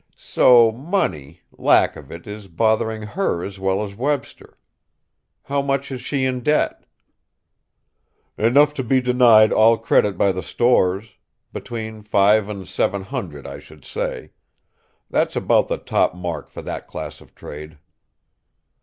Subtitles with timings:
[0.17, 4.57] "So money, lack of it, is bothering her as well as Webster!
[5.43, 6.85] How much is she in debt?"
[8.35, 11.13] "Enough to be denied all credit by the stores;
[11.53, 14.31] between five and seven hundred, I should say.
[15.11, 17.77] That's about the top mark for that class of trade."